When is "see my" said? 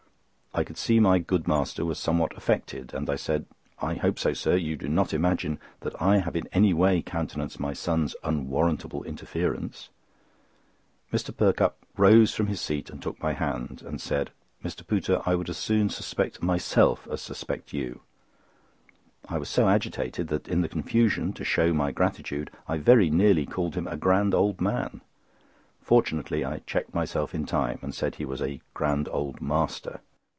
0.77-1.17